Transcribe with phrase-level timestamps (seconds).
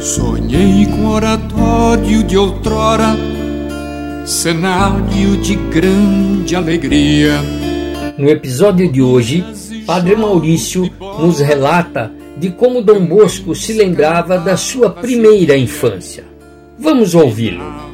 [0.00, 3.16] Sonhei com oratório de outrora,
[4.26, 7.40] cenário de grande alegria.
[8.18, 9.44] No episódio de hoje,
[9.86, 16.24] Padre Maurício nos relata de como Dom Bosco se lembrava da sua primeira infância.
[16.78, 17.93] Vamos ouvi-lo.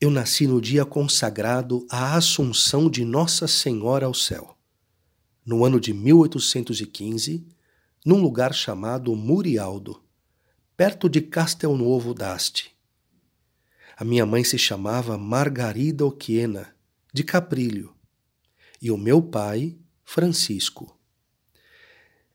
[0.00, 4.56] Eu nasci no dia consagrado à Assunção de Nossa Senhora ao céu,
[5.44, 7.44] no ano de 1815,
[8.06, 10.00] num lugar chamado Murialdo,
[10.76, 12.70] perto de Castelnuovo d'Asti.
[13.96, 16.72] A minha mãe se chamava Margarida Oquiena,
[17.12, 17.92] de Caprilho,
[18.80, 20.96] e o meu pai, Francisco.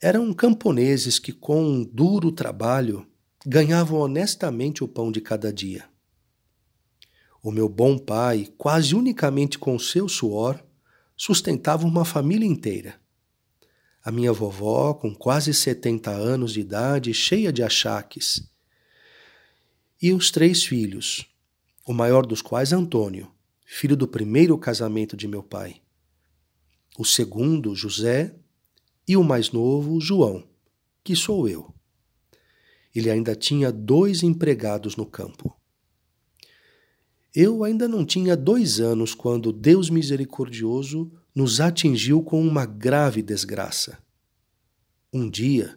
[0.02, 3.08] Eram camponeses que, com um duro trabalho,
[3.46, 5.93] ganhavam honestamente o pão de cada dia.
[7.44, 10.64] O meu bom pai, quase unicamente com seu suor,
[11.18, 12.98] sustentava uma família inteira.
[14.02, 18.50] A minha vovó, com quase 70 anos de idade, cheia de achaques.
[20.02, 21.30] E os três filhos,
[21.86, 23.30] o maior dos quais Antônio,
[23.66, 25.82] filho do primeiro casamento de meu pai.
[26.98, 28.34] O segundo, José,
[29.06, 30.48] e o mais novo, João,
[31.04, 31.74] que sou eu.
[32.96, 35.53] Ele ainda tinha dois empregados no campo.
[37.36, 43.98] Eu ainda não tinha dois anos quando Deus misericordioso nos atingiu com uma grave desgraça.
[45.12, 45.76] Um dia,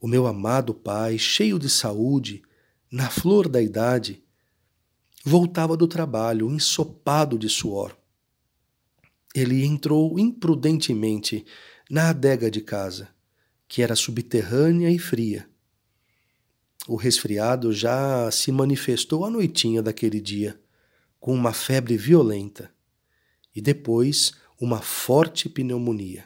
[0.00, 2.42] o meu amado pai, cheio de saúde,
[2.90, 4.22] na flor da idade,
[5.22, 7.94] voltava do trabalho ensopado de suor.
[9.34, 11.44] Ele entrou imprudentemente
[11.90, 13.10] na adega de casa,
[13.68, 15.46] que era subterrânea e fria.
[16.86, 20.58] O resfriado já se manifestou à noitinha daquele dia,
[21.28, 22.72] com uma febre violenta,
[23.54, 26.24] e depois uma forte pneumonia.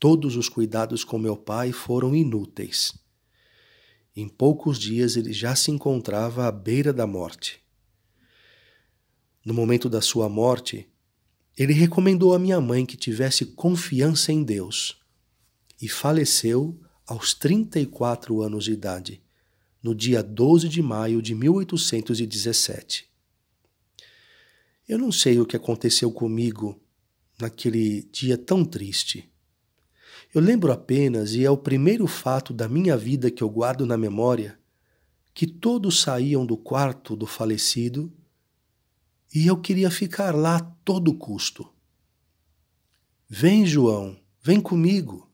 [0.00, 2.92] Todos os cuidados com meu pai foram inúteis.
[4.16, 7.62] Em poucos dias ele já se encontrava à beira da morte.
[9.44, 10.88] No momento da sua morte,
[11.56, 15.00] ele recomendou à minha mãe que tivesse confiança em Deus
[15.80, 19.22] e faleceu aos 34 anos de idade,
[19.80, 23.11] no dia 12 de maio de 1817.
[24.88, 26.80] Eu não sei o que aconteceu comigo
[27.40, 29.30] naquele dia tão triste.
[30.34, 33.96] Eu lembro apenas, e é o primeiro fato da minha vida que eu guardo na
[33.96, 34.58] memória,
[35.34, 38.12] que todos saíam do quarto do falecido
[39.34, 41.72] e eu queria ficar lá a todo custo.
[43.28, 45.30] Vem, João, vem comigo.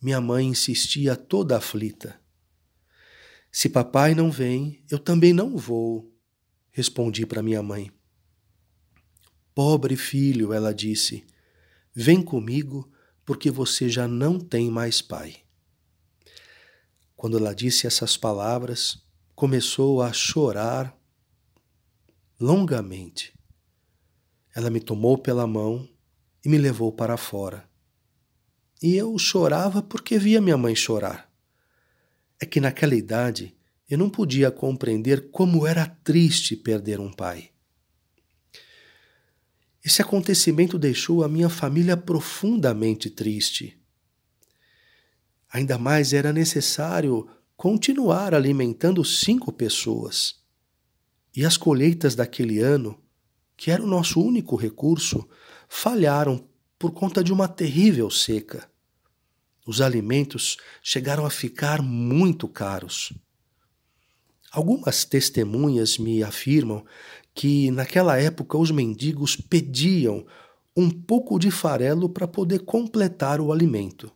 [0.00, 2.20] Minha mãe insistia toda aflita.
[3.50, 6.12] Se papai não vem, eu também não vou,
[6.70, 7.90] respondi para minha mãe.
[9.54, 11.24] Pobre filho, ela disse,
[11.94, 12.90] vem comigo
[13.24, 15.36] porque você já não tem mais pai.
[17.14, 19.00] Quando ela disse essas palavras,
[19.34, 20.96] começou a chorar
[22.40, 23.32] longamente.
[24.54, 25.88] Ela me tomou pela mão
[26.44, 27.68] e me levou para fora.
[28.82, 31.30] E eu chorava porque via minha mãe chorar.
[32.40, 33.54] É que naquela idade
[33.88, 37.51] eu não podia compreender como era triste perder um pai.
[39.84, 43.76] Esse acontecimento deixou a minha família profundamente triste.
[45.50, 50.40] Ainda mais era necessário continuar alimentando cinco pessoas.
[51.34, 52.98] E as colheitas daquele ano,
[53.56, 55.28] que era o nosso único recurso,
[55.68, 58.70] falharam por conta de uma terrível seca.
[59.66, 63.12] Os alimentos chegaram a ficar muito caros.
[64.50, 66.84] Algumas testemunhas me afirmam
[67.34, 70.26] que naquela época os mendigos pediam
[70.76, 74.10] um pouco de farelo para poder completar o alimento.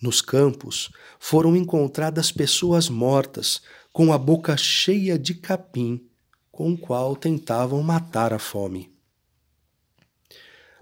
[0.00, 6.04] Nos campos foram encontradas pessoas mortas com a boca cheia de capim,
[6.50, 8.90] com o qual tentavam matar a fome.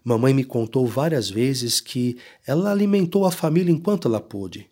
[0.02, 2.16] Mamãe me contou várias vezes que
[2.46, 4.70] ela alimentou a família enquanto ela pôde.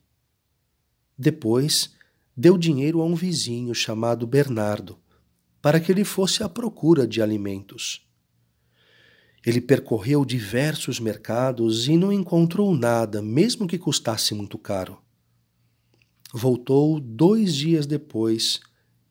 [1.17, 1.95] Depois,
[2.35, 4.99] deu dinheiro a um vizinho chamado Bernardo
[5.61, 8.07] para que ele fosse à procura de alimentos.
[9.45, 15.01] Ele percorreu diversos mercados e não encontrou nada, mesmo que custasse muito caro.
[16.33, 18.61] Voltou dois dias depois,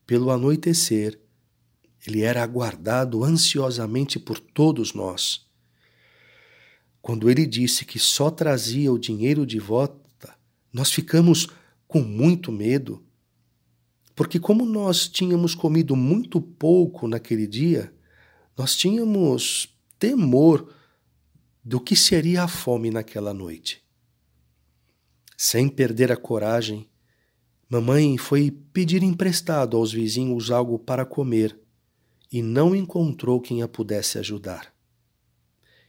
[0.05, 1.19] pelo anoitecer.
[2.05, 5.47] Ele era aguardado ansiosamente por todos nós.
[7.01, 10.35] Quando ele disse que só trazia o dinheiro de volta,
[10.71, 11.47] nós ficamos
[11.87, 13.06] com muito medo
[14.17, 17.93] porque, como nós tínhamos comido muito pouco naquele dia,
[18.57, 20.73] nós tínhamos temor
[21.63, 23.79] do que seria a fome naquela noite.
[25.37, 26.89] Sem perder a coragem,
[27.69, 31.55] mamãe foi pedir emprestado aos vizinhos algo para comer
[32.31, 34.73] e não encontrou quem a pudesse ajudar.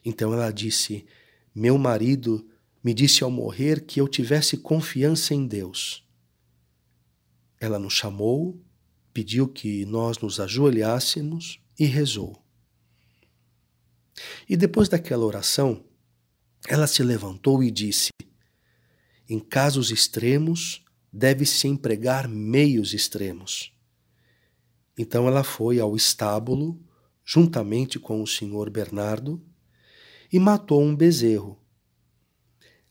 [0.04, 1.06] Então ela disse:
[1.54, 2.46] Meu marido
[2.84, 6.06] me disse ao morrer que eu tivesse confiança em Deus.
[7.60, 8.60] Ela nos chamou,
[9.12, 12.40] pediu que nós nos ajoelhássemos e rezou.
[14.48, 15.84] E depois daquela oração,
[16.68, 18.10] ela se levantou e disse:
[19.28, 23.72] Em casos extremos, deve-se empregar meios extremos.
[24.96, 26.80] Então ela foi ao estábulo,
[27.24, 29.42] juntamente com o senhor Bernardo,
[30.32, 31.58] e matou um bezerro.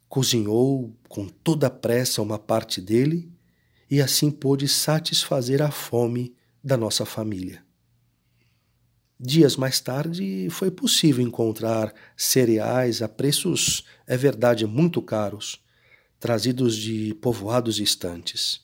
[0.08, 3.32] Cozinhou com toda a pressa uma parte dele
[3.90, 7.64] e assim pôde satisfazer a fome da nossa família.
[9.20, 15.64] Dias mais tarde, foi possível encontrar cereais a preços, é verdade, muito caros,
[16.20, 18.62] trazidos de povoados distantes.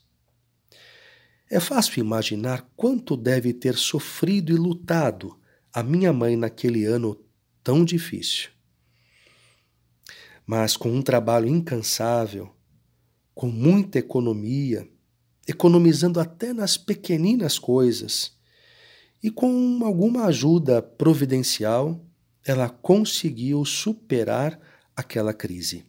[1.50, 5.40] É fácil imaginar quanto deve ter sofrido e lutado
[5.72, 7.20] a minha mãe naquele ano
[7.64, 8.50] tão difícil.
[10.46, 12.54] Mas com um trabalho incansável,
[13.34, 14.88] com muita economia,
[15.48, 18.31] economizando até nas pequeninas coisas.
[19.22, 22.06] E com alguma ajuda providencial,
[22.45, 24.60] ela conseguiu superar
[24.95, 25.86] aquela crise.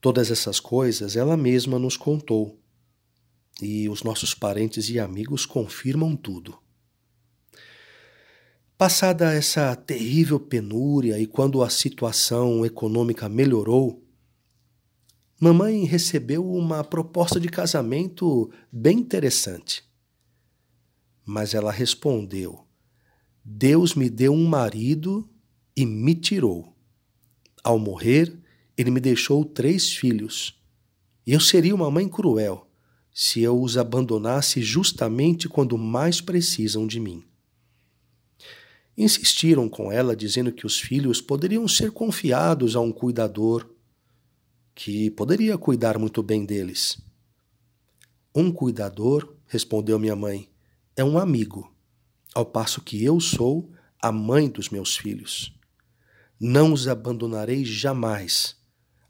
[0.00, 2.58] Todas essas coisas ela mesma nos contou,
[3.60, 6.58] e os nossos parentes e amigos confirmam tudo.
[8.76, 14.01] Passada essa terrível penúria e quando a situação econômica melhorou,
[15.42, 19.82] mamãe recebeu uma proposta de casamento bem interessante.
[21.26, 22.64] Mas ela respondeu:
[23.44, 25.28] Deus me deu um marido
[25.76, 26.76] e me tirou.
[27.64, 28.32] Ao morrer,
[28.78, 30.62] ele me deixou três filhos.
[31.26, 32.70] Eu seria uma mãe cruel
[33.12, 37.24] se eu os abandonasse justamente quando mais precisam de mim.
[38.96, 43.68] Insistiram com ela, dizendo que os filhos poderiam ser confiados a um cuidador
[44.74, 46.98] que poderia cuidar muito bem deles.
[48.34, 50.48] Um cuidador, respondeu minha mãe,
[50.96, 51.72] é um amigo,
[52.34, 53.70] ao passo que eu sou
[54.00, 55.54] a mãe dos meus filhos.
[56.40, 58.56] Não os abandonarei jamais,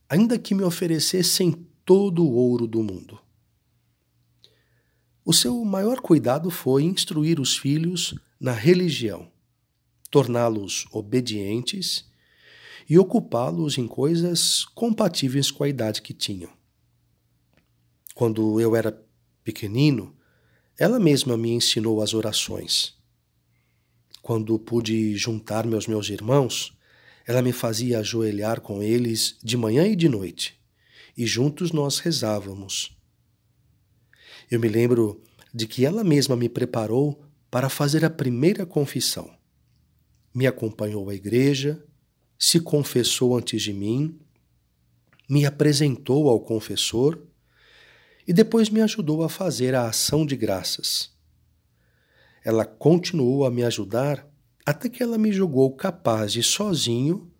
[0.08, 1.52] ainda que me oferecessem
[1.84, 3.18] todo o ouro do mundo.
[5.24, 9.30] O seu maior cuidado foi instruir os filhos na religião,
[10.10, 12.10] torná-los obedientes
[12.92, 16.50] e ocupá-los em coisas compatíveis com a idade que tinham.
[18.14, 19.02] Quando eu era
[19.42, 20.14] pequenino,
[20.78, 22.94] ela mesma me ensinou as orações.
[24.20, 26.76] Quando pude juntar-me aos meus irmãos,
[27.26, 30.60] ela me fazia ajoelhar com eles de manhã e de noite,
[31.16, 32.94] e juntos nós rezávamos.
[34.50, 35.22] Eu me lembro
[35.54, 39.34] de que ela mesma me preparou para fazer a primeira confissão.
[40.34, 41.82] Me acompanhou à igreja,
[42.44, 44.18] se confessou antes de mim,
[45.30, 47.24] me apresentou ao confessor
[48.26, 51.12] e depois me ajudou a fazer a ação de graças.
[52.44, 54.28] Ela continuou a me ajudar
[54.66, 57.32] até que ela me julgou capaz de sozinho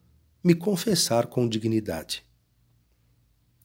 [0.43, 2.25] me confessar com dignidade.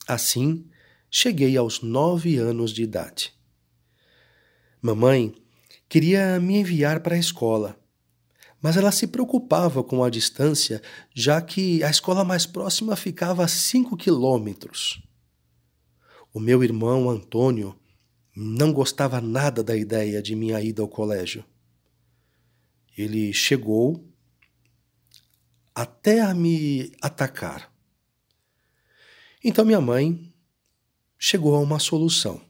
[0.08, 0.66] Assim,
[1.08, 3.32] cheguei aos nove anos de idade.
[4.82, 5.32] Mamãe
[5.88, 7.78] queria me enviar para a escola,
[8.60, 10.82] mas ela se preocupava com a distância,
[11.14, 15.00] já que a escola mais próxima ficava a cinco quilômetros.
[16.32, 17.78] O meu irmão Antônio
[18.34, 21.44] não gostava nada da ideia de minha ida ao colégio.
[22.96, 24.04] Ele chegou
[25.74, 27.72] até a me atacar.
[29.42, 30.32] Então minha mãe
[31.16, 32.40] chegou a uma solução.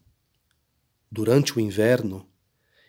[1.11, 2.27] Durante o inverno,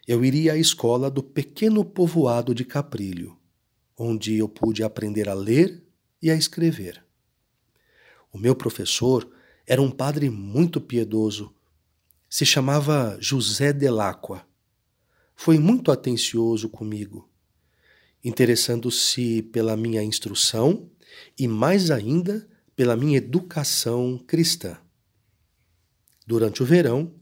[0.09, 3.37] eu iria à escola do pequeno povoado de Caprilho,
[3.95, 5.83] onde eu pude aprender a ler
[6.19, 7.05] e a escrever.
[8.33, 9.29] O meu professor
[9.67, 11.53] era um padre muito piedoso.
[12.27, 14.43] Se chamava José Delacqua.
[15.35, 17.29] Foi muito atencioso comigo,
[18.23, 20.89] interessando-se pela minha instrução
[21.37, 24.75] e, mais ainda, pela minha educação cristã.
[26.25, 27.13] Durante o verão,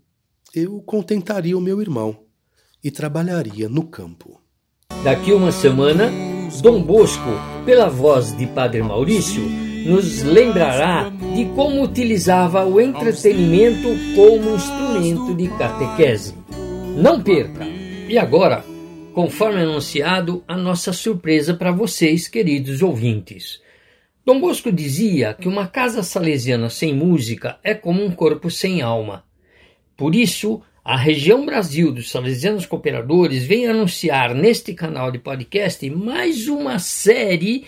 [0.55, 2.25] eu contentaria o meu irmão
[2.87, 4.39] e trabalharia no campo.
[5.03, 6.09] Daqui uma semana,
[6.61, 7.29] Dom Bosco,
[7.65, 9.43] pela voz de Padre Maurício,
[9.85, 16.33] nos lembrará de como utilizava o entretenimento como instrumento de catequese.
[16.95, 17.65] Não perca!
[18.07, 18.63] E agora,
[19.13, 23.61] conforme anunciado, a nossa surpresa para vocês, queridos ouvintes.
[24.25, 29.25] Dom Bosco dizia que uma casa salesiana sem música é como um corpo sem alma.
[29.97, 36.47] Por isso, a região Brasil dos Salesianos Cooperadores vem anunciar neste canal de podcast mais
[36.47, 37.65] uma série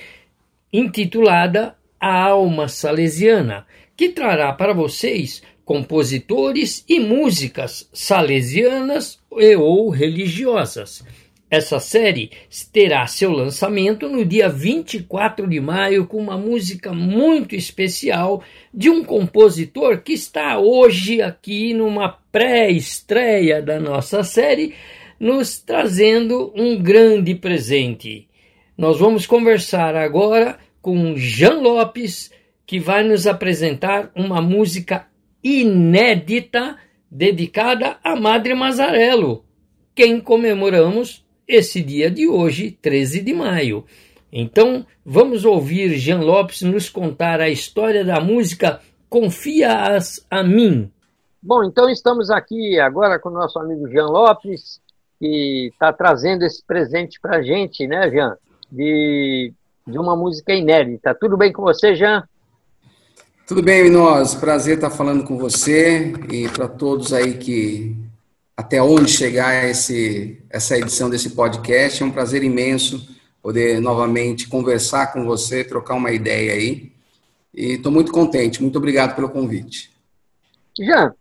[0.71, 11.03] intitulada A Alma Salesiana, que trará para vocês compositores e músicas salesianas e ou religiosas
[11.49, 12.31] essa série
[12.71, 19.03] terá seu lançamento no dia 24 de maio com uma música muito especial de um
[19.03, 24.75] compositor que está hoje aqui numa pré-estreia da nossa série,
[25.19, 28.27] nos trazendo um grande presente.
[28.77, 32.31] Nós vamos conversar agora com Jean Lopes,
[32.65, 35.07] que vai nos apresentar uma música
[35.43, 36.77] inédita
[37.09, 39.43] dedicada à Madre Mazarello,
[39.95, 43.83] quem comemoramos esse dia de hoje, 13 de maio.
[44.31, 48.79] Então, vamos ouvir Jean Lopes nos contar a história da música
[49.09, 50.91] Confia-as a mim.
[51.41, 54.79] Bom, então estamos aqui agora com o nosso amigo Jean Lopes,
[55.17, 58.37] que está trazendo esse presente para a gente, né, Jean?
[58.71, 59.51] De,
[59.87, 61.15] de uma música inédita.
[61.19, 62.23] Tudo bem com você, Jean?
[63.47, 64.35] Tudo bem, nós.
[64.35, 67.97] Prazer estar falando com você e para todos aí que
[68.59, 72.03] até onde chegar esse, essa edição desse podcast.
[72.03, 73.07] É um prazer imenso
[73.41, 76.91] poder novamente conversar com você, trocar uma ideia aí.
[77.55, 78.61] E estou muito contente.
[78.61, 79.89] Muito obrigado pelo convite.
[80.77, 81.13] Jean,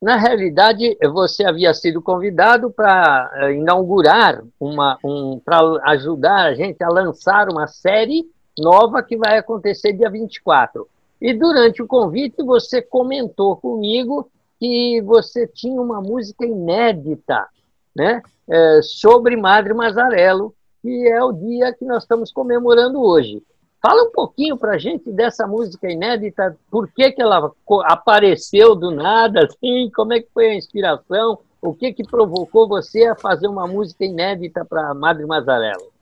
[0.00, 5.58] na realidade, você havia sido convidado para eh, inaugurar uma, um, para
[5.90, 10.86] ajudar a gente a lançar uma série nova que vai acontecer dia 24.
[11.20, 17.46] E durante o convite, você comentou comigo que você tinha uma música inédita,
[17.94, 18.22] né?
[18.48, 23.42] É, sobre Madre Mazarello, que é o dia que nós estamos comemorando hoje.
[23.82, 27.52] Fala um pouquinho para a gente dessa música inédita, por que, que ela
[27.84, 33.04] apareceu do nada, assim, como é que foi a inspiração, o que, que provocou você
[33.04, 35.92] a fazer uma música inédita para Madre Mazarello?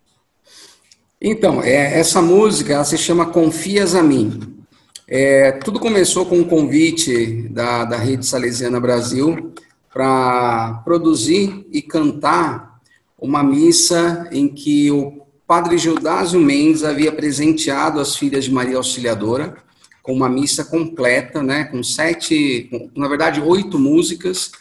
[1.21, 4.64] Então, é, essa música ela se chama Confias a Mim.
[5.07, 9.53] É, tudo começou com um convite da, da Rede Salesiana Brasil
[9.93, 12.81] para produzir e cantar
[13.19, 19.55] uma missa em que o padre Gildásio Mendes havia presenteado as filhas de Maria Auxiliadora
[20.03, 24.53] com uma missa completa, né, com sete, com, na verdade, oito músicas,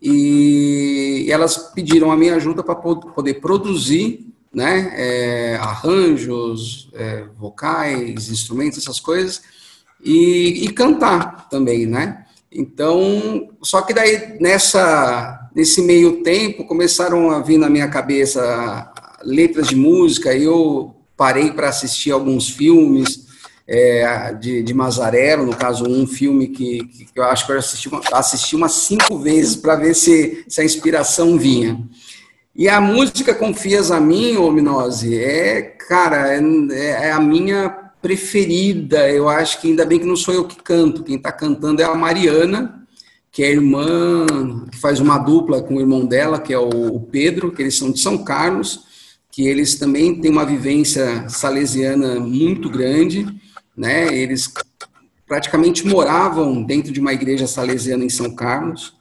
[0.00, 8.78] e elas pediram a minha ajuda para poder produzir né, é, arranjos, é, vocais, instrumentos,
[8.78, 9.42] essas coisas,
[10.02, 12.24] e, e cantar também, né?
[12.50, 19.68] Então, só que daí nessa nesse meio tempo começaram a vir na minha cabeça letras
[19.68, 23.26] de música, eu parei para assistir alguns filmes
[23.66, 27.90] é, de, de Mazarello, no caso um filme que, que eu acho que eu assisti,
[28.12, 31.80] assisti umas cinco vezes para ver se, se a inspiração vinha.
[32.54, 39.28] E a música Confias a mim, Ominose, é, cara, é, é a minha preferida, eu
[39.28, 41.92] acho que ainda bem que não sou eu que canto, quem está cantando é a
[41.92, 42.86] Mariana,
[43.32, 44.24] que é irmã,
[44.70, 47.90] que faz uma dupla com o irmão dela, que é o Pedro, que eles são
[47.90, 48.84] de São Carlos,
[49.28, 53.26] que eles também têm uma vivência salesiana muito grande,
[53.76, 54.16] né?
[54.16, 54.52] Eles
[55.26, 58.94] praticamente moravam dentro de uma igreja salesiana em São Carlos,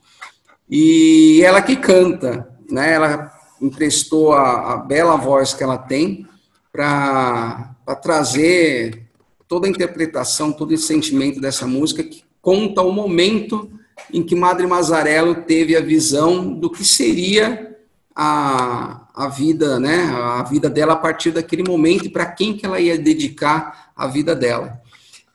[0.68, 2.94] e ela que canta, né?
[2.94, 3.32] Ela
[3.62, 6.26] emprestou a, a bela voz que ela tem
[6.74, 9.06] para para trazer
[9.48, 13.70] toda a interpretação, todo esse sentimento dessa música que conta o momento
[14.12, 17.78] em que Madre Mazarello teve a visão do que seria
[18.16, 22.66] a, a vida, né, a vida dela a partir daquele momento e para quem que
[22.66, 24.82] ela ia dedicar a vida dela.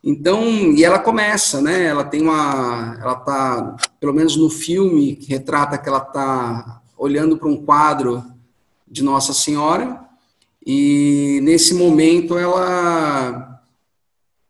[0.02, 0.42] Então,
[0.72, 1.84] e ela começa, né?
[1.84, 7.36] Ela tem uma, ela tá, pelo menos no filme que retrata que ela tá olhando
[7.36, 8.24] para um quadro
[8.88, 10.09] de Nossa Senhora
[10.72, 13.60] e nesse momento ela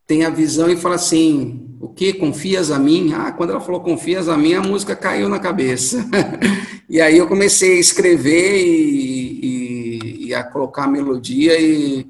[0.07, 2.13] tem a visão e fala assim: o que?
[2.13, 3.15] Confias a mim?
[3.15, 6.07] Ah, quando ela falou confias a mim, a música caiu na cabeça.
[6.87, 12.07] e aí eu comecei a escrever e, e, e a colocar a melodia e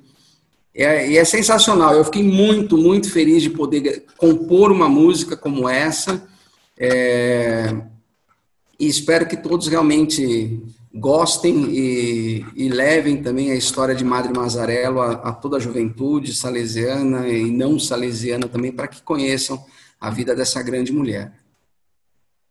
[0.75, 1.95] é, e é sensacional.
[1.95, 6.21] Eu fiquei muito, muito feliz de poder compor uma música como essa.
[6.77, 7.73] É,
[8.77, 10.61] e espero que todos realmente
[10.93, 16.35] gostem e, e, levem também a história de Madre Mazarello a, a toda a juventude
[16.35, 19.65] salesiana e não salesiana também, para que conheçam
[20.01, 21.33] a vida dessa grande mulher.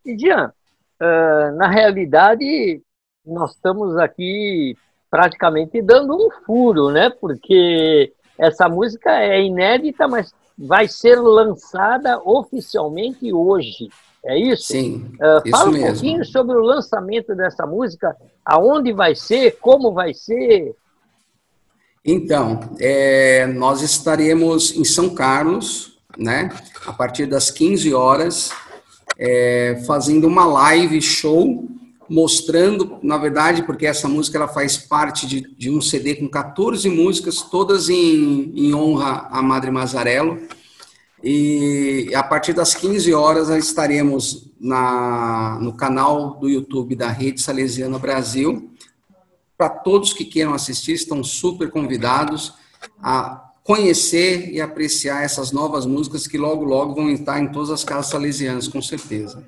[0.05, 0.53] E Jean,
[1.01, 2.81] uh, na realidade,
[3.25, 4.77] nós estamos aqui
[5.09, 7.09] praticamente dando um furo, né?
[7.09, 13.89] Porque essa música é inédita, mas vai ser lançada oficialmente hoje.
[14.25, 14.67] É isso?
[14.67, 15.11] Sim.
[15.19, 15.87] Uh, isso fala um mesmo.
[15.87, 20.75] pouquinho sobre o lançamento dessa música, aonde vai ser, como vai ser.
[22.03, 26.49] Então, é, nós estaremos em São Carlos, né?
[26.85, 28.51] A partir das 15 horas,
[29.17, 31.67] é, fazendo uma live show
[32.09, 36.89] mostrando, na verdade, porque essa música ela faz parte de, de um CD com 14
[36.89, 40.39] músicas, todas em, em honra à Madre Mazarello.
[41.23, 47.99] E a partir das 15 horas estaremos na, no canal do YouTube da Rede Salesiana
[47.99, 48.71] Brasil.
[49.57, 52.53] Para todos que queiram assistir, estão super convidados
[53.01, 57.83] a conhecer e apreciar essas novas músicas que logo, logo vão estar em todas as
[57.83, 59.43] casas salesianas, com certeza.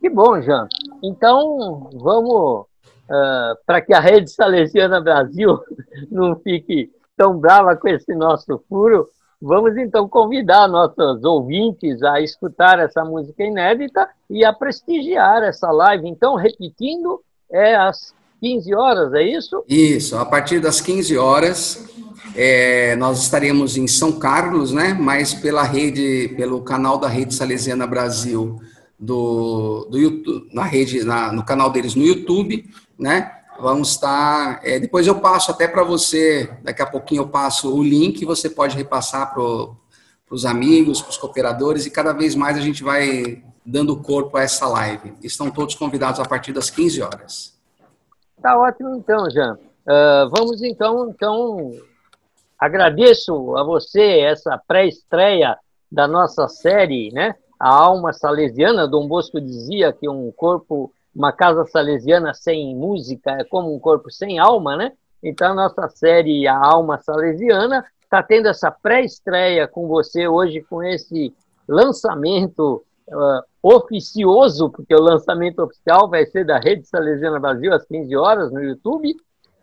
[0.00, 0.68] Que bom, Jean.
[1.02, 2.62] Então, vamos,
[3.08, 5.60] uh, para que a Rede Salesiana Brasil
[6.10, 9.08] não fique tão brava com esse nosso furo,
[9.42, 16.08] vamos então convidar nossos ouvintes a escutar essa música inédita e a prestigiar essa live.
[16.08, 17.20] Então, repetindo,
[17.50, 19.64] é às 15 horas, é isso?
[19.68, 21.92] Isso, a partir das 15 horas,
[22.36, 24.96] é, nós estaremos em São Carlos, né?
[24.98, 28.60] Mas pela rede, pelo canal da Rede Salesiana Brasil
[28.98, 32.64] do, do YouTube, na rede, na, no canal deles no YouTube,
[32.96, 33.41] né?
[33.58, 34.60] Vamos estar.
[34.64, 38.50] É, depois eu passo até para você, daqui a pouquinho eu passo o link, você
[38.50, 39.42] pode repassar para
[40.30, 44.42] os amigos, para os cooperadores, e cada vez mais a gente vai dando corpo a
[44.42, 45.14] essa live.
[45.22, 47.58] Estão todos convidados a partir das 15 horas.
[48.40, 49.54] Tá ótimo então, Jean.
[49.54, 51.70] Uh, vamos então, então,
[52.58, 55.56] agradeço a você essa pré-estreia
[55.90, 57.34] da nossa série, né?
[57.62, 63.44] a alma salesiana, Dom Bosco dizia que um corpo, uma casa salesiana sem música é
[63.44, 64.92] como um corpo sem alma, né?
[65.22, 70.82] Então, a nossa série A Alma Salesiana está tendo essa pré-estreia com você hoje, com
[70.82, 71.32] esse
[71.68, 78.16] lançamento uh, oficioso, porque o lançamento oficial vai ser da Rede Salesiana Brasil às 15
[78.16, 79.14] horas no YouTube.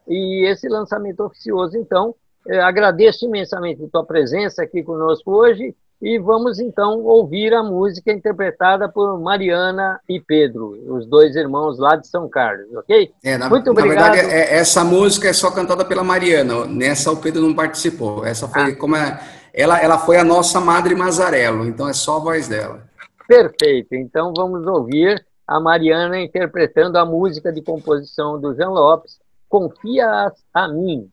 [0.08, 2.16] E esse lançamento oficioso, então,
[2.64, 8.88] agradeço imensamente a tua presença aqui conosco hoje e vamos então ouvir a música interpretada
[8.88, 13.12] por Mariana e Pedro, os dois irmãos lá de São Carlos, ok?
[13.24, 13.98] É, na, Muito obrigado.
[13.98, 18.26] Na verdade, é, essa música é só cantada pela Mariana, nessa o Pedro não participou.
[18.26, 18.76] Essa foi ah.
[18.76, 19.20] como é,
[19.54, 22.84] ela, ela foi a nossa Madre Mazarello, então é só a voz dela.
[23.28, 30.32] Perfeito, então vamos ouvir a Mariana interpretando a música de composição do Jean Lopes, Confia
[30.54, 31.10] a mim.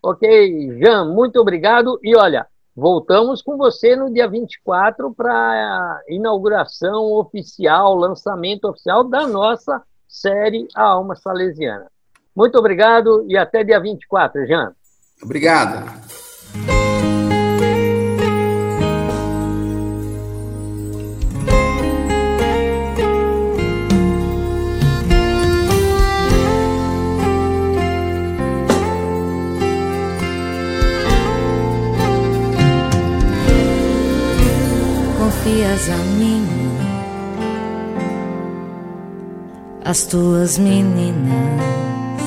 [0.00, 2.46] Ok, Jean, muito obrigado e olha,
[2.78, 10.68] Voltamos com você no dia 24 para a inauguração oficial, lançamento oficial da nossa série
[10.76, 11.90] A Alma Salesiana.
[12.36, 14.72] Muito obrigado e até dia 24, Jean.
[15.20, 15.90] Obrigado.
[35.48, 36.46] Confias a mim,
[39.82, 42.22] as tuas meninas,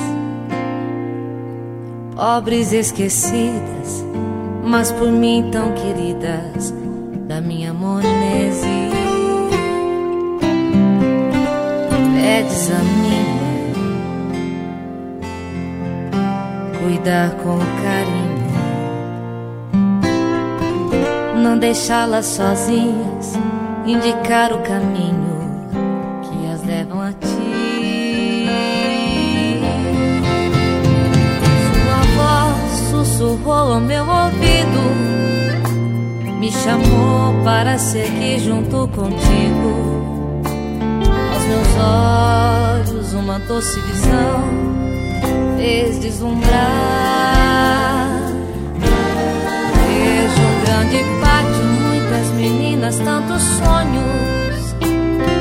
[2.16, 4.04] pobres esquecidas,
[4.64, 6.74] mas por mim tão queridas,
[7.28, 8.90] da minha monese.
[12.14, 13.42] Pedes a mim
[16.80, 18.21] cuidar com carinho
[21.42, 23.34] não deixá-las sozinhas,
[23.84, 25.42] indicar o caminho
[26.22, 28.46] que as levam a ti.
[31.74, 34.80] Sua voz sussurrou ao meu ouvido,
[36.38, 40.40] me chamou para seguir junto contigo.
[41.32, 41.68] Aos meus
[42.94, 44.44] olhos, uma doce visão
[45.56, 47.81] fez deslumbrar
[50.64, 54.74] grande pátio, muitas meninas, tantos sonhos,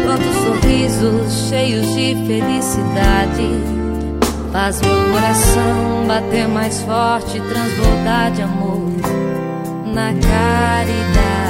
[0.06, 3.82] quantos sorrisos cheios de felicidade.
[4.52, 8.92] Faz meu coração bater mais forte, transbordar de amor
[9.94, 11.41] na caridade.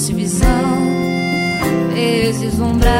[0.00, 0.48] Doce visão
[1.92, 2.90] fez deslumbrar.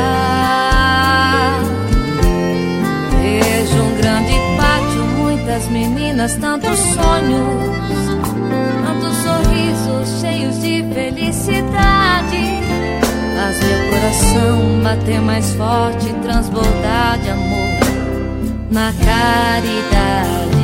[3.23, 8.11] Vejo um grande pátio, muitas meninas, tantos sonhos,
[8.85, 12.61] tantos sorrisos cheios de felicidade.
[13.35, 17.71] Faz meu coração bater mais forte, transbordar de amor
[18.71, 20.60] na caridade.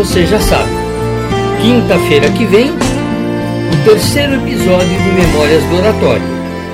[0.00, 0.70] Você já sabe.
[1.60, 6.22] Quinta-feira que vem, o terceiro episódio de Memórias do Oratório.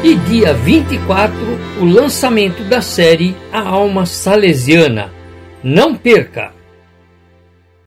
[0.04, 1.36] E dia 24,
[1.80, 5.10] o lançamento da série A Alma Salesiana.
[5.60, 6.55] Não perca!